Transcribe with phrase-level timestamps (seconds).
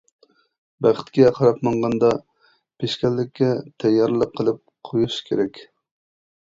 [0.85, 2.09] بەختكە قاراپ ماڭغاندا،
[2.83, 3.53] پېشكەللىككە
[3.85, 5.65] تەييارلىق قىلىپ قويۇش كېرەك.